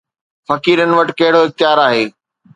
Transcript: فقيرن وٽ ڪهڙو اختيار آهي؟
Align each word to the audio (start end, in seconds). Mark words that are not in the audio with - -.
فقيرن 0.49 0.91
وٽ 0.97 1.07
ڪهڙو 1.19 1.39
اختيار 1.47 1.77
آهي؟ 1.87 2.03